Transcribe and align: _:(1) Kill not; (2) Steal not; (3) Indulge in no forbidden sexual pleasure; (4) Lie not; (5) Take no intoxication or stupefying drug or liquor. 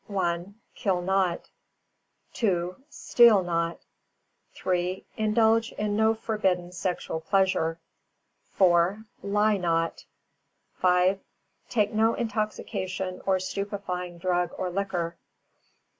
_:(1) 0.11 0.55
Kill 0.73 0.99
not; 0.99 1.51
(2) 2.33 2.75
Steal 2.89 3.43
not; 3.43 3.77
(3) 4.55 5.05
Indulge 5.15 5.71
in 5.73 5.95
no 5.95 6.15
forbidden 6.15 6.71
sexual 6.71 7.19
pleasure; 7.21 7.79
(4) 8.49 9.05
Lie 9.21 9.57
not; 9.57 10.05
(5) 10.73 11.19
Take 11.69 11.93
no 11.93 12.15
intoxication 12.15 13.21
or 13.27 13.39
stupefying 13.39 14.17
drug 14.17 14.49
or 14.57 14.71
liquor. 14.71 15.17